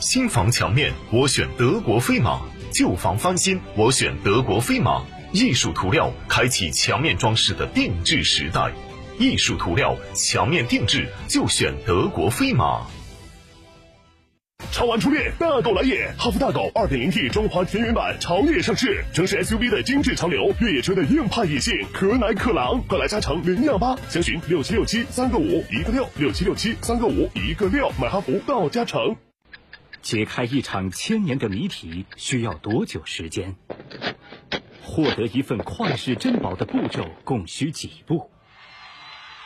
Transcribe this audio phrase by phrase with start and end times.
[0.00, 2.40] 新房墙面，我选德国飞马；
[2.72, 5.02] 旧房翻新，我选德国飞马。
[5.32, 8.72] 艺术涂料开启墙面装饰的定制时代，
[9.18, 12.86] 艺术涂料墙面定制就选德国飞马。
[14.70, 16.12] 超玩初恋，大狗来也！
[16.16, 29.16] 哈弗大狗 2.0T 中华田园版潮野上市，城市 SUV 的精致潮流，越野车的硬派野性，可奶可狼，快来加诚零幺八，详询六七六七三个五一个六六七六七三个五一个六，买哈弗到加诚。
[30.08, 33.56] 解开一场千年的谜题需要多久时间？
[34.82, 38.30] 获得一份旷世珍宝的步骤共需几步？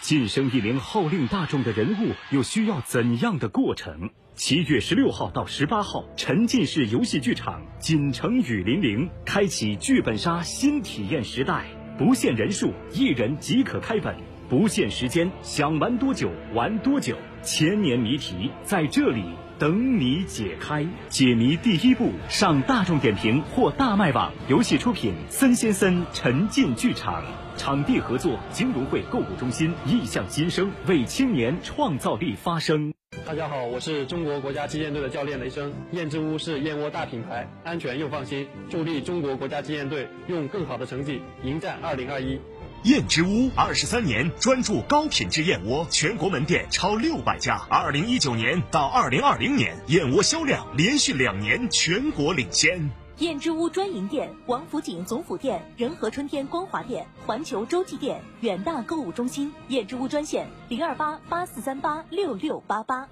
[0.00, 4.08] 晋升一名号令大众的人物又需要怎样的过程？
[4.34, 11.66] 七月十六号到十八号，沉浸式游戏剧场锦城雨霖铃开启剧本杀新体验时代，
[11.98, 14.16] 不限人数，一人即可开本，
[14.48, 17.14] 不限时间，想玩多久玩多久。
[17.42, 19.22] 千年谜题在这里
[19.58, 20.86] 等你解开。
[21.08, 24.32] 解谜第一步，上大众点评或大麦网。
[24.48, 27.24] 游戏出品：森先森沉浸剧场。
[27.56, 29.72] 场地合作：金融汇购物中心。
[29.86, 32.92] 意向新生，为青年创造力发声。
[33.24, 35.72] 大家好，我是中国国家击剑队的教练雷声。
[35.92, 42.38] 燕之屋是燕窝大品牌，安全又放心，助力中国国家击剑队用更好的成绩迎战二零二一。
[42.86, 47.60] 燕之屋二十三年专注高品质燕窝，全国门店超六百家。
[47.68, 52.88] 二零一九年到二零二零年，燕窝销量连续两年全国领先。
[53.18, 59.52] 燕之屋专营店：王府井总府店、仁和春天光华店、环球洲际店、远大购物中心。
[59.66, 63.08] 燕之屋专线：零二八八四三八六六八八。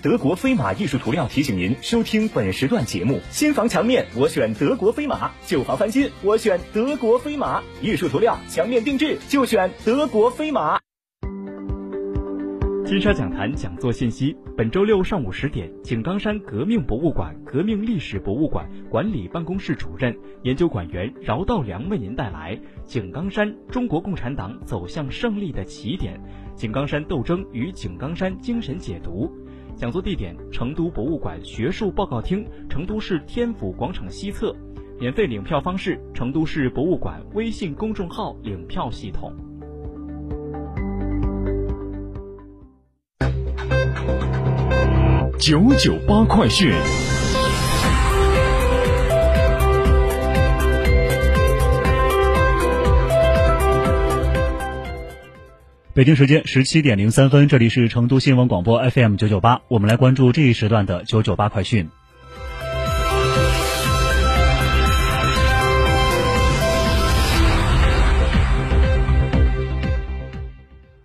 [0.00, 10.78] 德国飞马艺术涂料提醒您收听本时段节目：新房墙面我选德国飞马，旧房翻新我选德国飞马，艺术涂料墙面定制就选德国飞马。
[12.86, 26.18] 金沙讲坛讲座信息：本周六上午十点，井冈山革命博物馆革命历史博物馆管理办公室主任、研究馆员饶道良为您带来《井冈山：中国共产党走向胜利的起点》，
[26.54, 29.28] 井冈山斗争与井冈山精神解读。
[29.78, 34.52] 讲座地点：成都博物馆学术报告厅，成都市天府广场西侧。
[34.98, 39.32] 免费领票方式：成都市博物馆微信公众号领票系统。
[45.38, 46.72] 九九八快讯。
[55.98, 61.88] 北京时间十七点零三分，这里是成都新闻广播 FM 九九八，我们来关注这一时段的九九八快讯。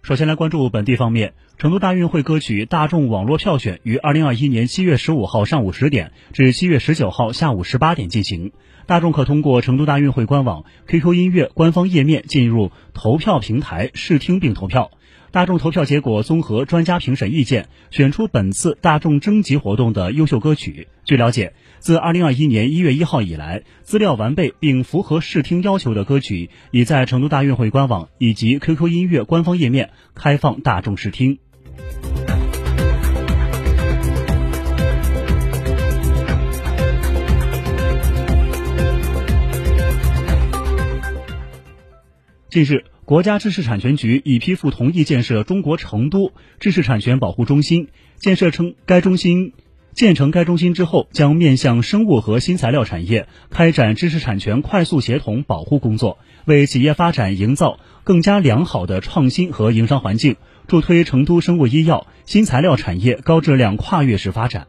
[0.03, 8.51] 首先来关注本地方面，成都大运会歌曲大众网络票选于二零二一年七月十五号上午十点至七月十九号下午十八点进行。
[8.85, 14.91] 大众可通过成都大运会官网、QQ 音乐官方页面进入投票平台试听并投票。
[15.33, 20.87] 大众投票结果综合专家评审意见，选出本次大众征集活动的优秀歌曲。
[21.05, 31.39] 据了解，自二零二一年一月一号以来，资料完备并符合试听要求的歌曲，已在成都大运会官网以及 QQ 音乐官方页面开放大众试听。
[42.51, 47.89] 近日，国家知识产权局已批复同意建设中国成都知识产权保护中心。
[48.17, 49.51] 建设成该中心
[49.91, 64.67] 建成该中心之后，将面向生物和新材料产业开展知识产权快速协同保护工作，为企业发展营造更加良好的创新和营商环境，助推成都生物医药、新材料产业高质量跨越式发展。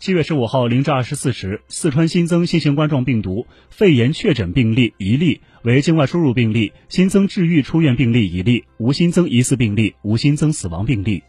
[0.00, 11.24] 七月十五号零至二十四时，四川新增新型冠状病毒肺炎确诊病例一例，为境外输入病例；新增治愈出院病例一例，无新增疑似病例，无新增死亡病例。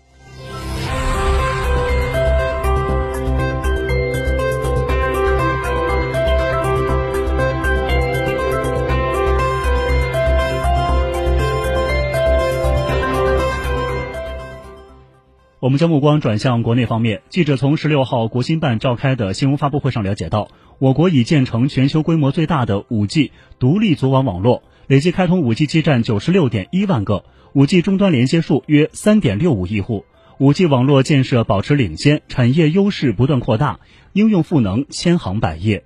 [15.62, 20.48] 我们将目光转向国内方面，记者从十六号国新办召开的新闻发布会上了解到，
[20.78, 30.06] 我国已建成全球规模最大的五 G 独立组网网络，累计开通五 G 基站九十六点一万个，五 G 终端连接数约三点六五亿户，
[30.38, 33.82] 五 G 网络建设保持领先，产业优势不断扩大，
[34.14, 35.84] 应用赋能千行百业。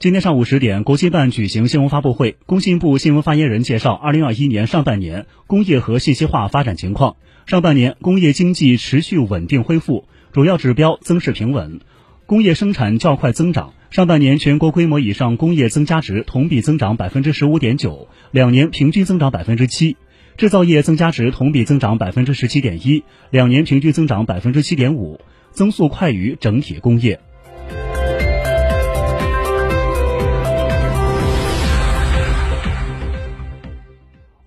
[0.00, 2.38] 今天上午十点，国新办举行新闻发布会。
[2.46, 7.16] 工信部新闻发言人介绍，二零二一年上半年工业和信息化发展情况。
[7.44, 11.80] 上半年工业经济持续稳定恢复，主要指标增势平稳，
[12.24, 13.74] 工业生产较快增长。
[13.90, 19.96] 上半年全国规模以上工业增加值同比增长百分之十五点九，两年平均增长百分之七；
[20.38, 25.20] 制造业增加值同比增长百分之十七点一，两年平均增长百分之七点五，
[25.50, 27.20] 增速快于整体工业。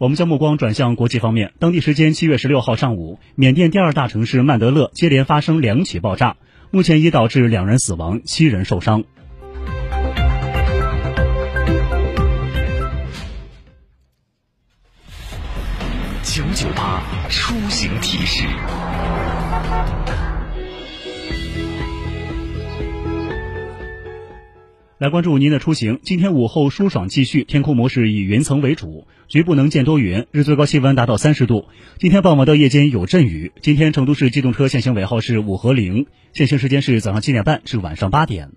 [0.03, 1.53] 我们将目光转向国际方面。
[1.59, 6.35] 当地时间七月十六号上午，缅甸第二大城市曼德勒接连发生两起爆炸，
[6.71, 9.05] 目前已导致两人死亡，七人受伤。
[16.21, 18.43] 九九八出行提示。
[25.03, 25.99] 来关注您的出行。
[26.01, 31.65] 今天午后舒爽继续，天空模式以云层为主，局部能见多云，日最高气温达到三十度。
[31.99, 33.51] 今天傍晚到夜间有阵雨。
[33.61, 38.51] 今天成都市机动车限行尾号是五和零，限行时间是早上七点半至晚上八点。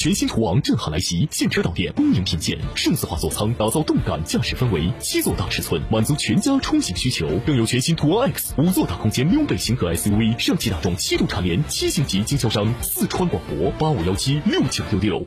[0.00, 15.26] 全新途昂震撼来袭，现车到店，恭迎品鉴，数字化座舱打造动感驾驶氛围，七座大尺寸满足全家出行需求，更有全新途昂 X 五座大空间溜背型格 SUV，上汽大众七度蝉联七星级经销商，四川广博八五幺七六九六六。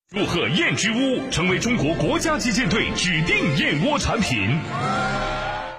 [0.13, 4.59] 祝贺燕之屋成为中国国家击剑队指定燕窝产品。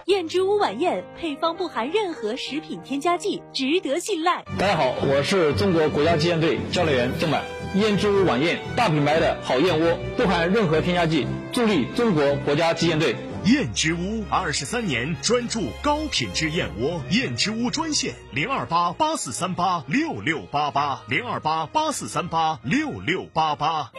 [0.06, 4.42] 燕之屋晚宴配方不含任何食品添加剂，值得信赖。
[4.58, 7.42] 大家好，我是中国国家击剑队教练员郑满。
[7.74, 13.14] 燕之屋晚宴，大品牌的好燕窝，不含任何添加剂，助力中国国家击剑队。
[13.44, 23.90] 燕之屋二十三年专注高品质燕窝，燕之屋专线零二八八四三八六六八八零二八八四三八六六八八。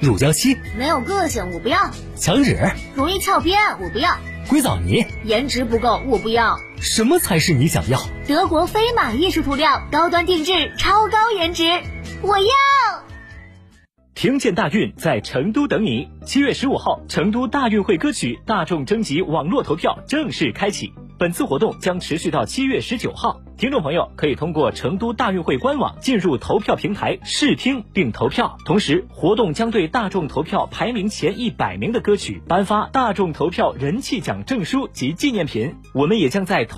[0.00, 2.56] 乳胶漆没有个性，我不要；墙纸
[2.94, 4.16] 容易翘边，我不要；
[4.48, 6.58] 硅藻泥颜值不够，我不要。
[6.80, 8.00] 什么才是你想要？
[8.26, 11.64] 德国飞马艺术涂料，高端定制，超高颜值，
[12.22, 12.46] 我要。
[14.18, 16.08] 听见大运在成都等你。
[16.24, 20.92] 七月十五号，成都大运会歌曲大众征集网络投票正式开启。
[21.16, 28.56] 本次活动将持续到七月十九号，听众朋友可以通过成都大运会官网进入投票平台试听并投票。
[28.64, 35.76] 同时，活动将对大众投票排名前一百名的歌曲颁发大众投票人气奖证书及纪念品。
[35.94, 36.76] 我们也将在投。